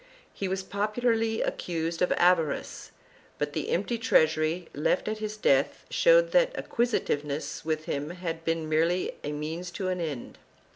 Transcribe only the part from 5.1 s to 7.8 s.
his death showed that acquisi tiveness